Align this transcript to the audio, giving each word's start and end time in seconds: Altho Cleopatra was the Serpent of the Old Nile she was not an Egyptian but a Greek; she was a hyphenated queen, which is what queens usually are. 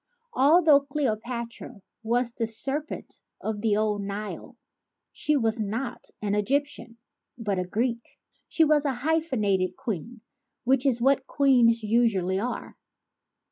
Altho 0.35 0.79
Cleopatra 0.79 1.83
was 2.01 2.31
the 2.31 2.47
Serpent 2.47 3.21
of 3.39 3.61
the 3.61 3.77
Old 3.77 4.01
Nile 4.01 4.57
she 5.13 5.37
was 5.37 5.59
not 5.61 6.09
an 6.23 6.33
Egyptian 6.33 6.97
but 7.37 7.59
a 7.59 7.65
Greek; 7.67 8.19
she 8.49 8.63
was 8.63 8.83
a 8.83 8.93
hyphenated 8.93 9.75
queen, 9.77 10.21
which 10.63 10.87
is 10.87 11.03
what 11.03 11.27
queens 11.27 11.83
usually 11.83 12.39
are. 12.39 12.77